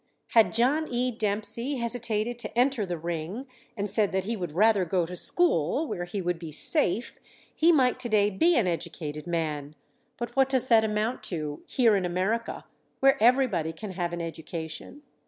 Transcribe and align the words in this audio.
Had 0.29 0.51
John 0.51 0.87
E. 0.89 1.11
Dempsey 1.11 1.75
hesitated 1.75 2.39
to 2.39 2.57
enter 2.57 2.87
the 2.87 2.97
ring 2.97 3.45
and 3.77 3.87
said 3.87 4.11
that 4.13 4.23
he 4.23 4.35
would 4.35 4.53
rather 4.53 4.83
go 4.83 5.05
to 5.05 5.15
school, 5.15 5.85
where 5.87 6.05
he 6.05 6.23
would 6.23 6.39
be 6.39 6.51
safe, 6.51 7.19
he 7.55 7.71
might 7.71 7.99
to 7.99 8.09
day 8.09 8.31
be 8.31 8.57
an 8.57 8.67
educated 8.67 9.27
man; 9.27 9.75
but 10.17 10.35
what 10.35 10.49
does 10.49 10.65
that 10.69 10.83
amount 10.83 11.21
to 11.21 11.61
here 11.67 11.95
in 11.95 12.03
America, 12.03 12.65
where 12.99 13.21
everybody 13.21 13.71
can 13.71 13.91
have 13.91 14.11
an 14.11 14.23
education? 14.23 15.03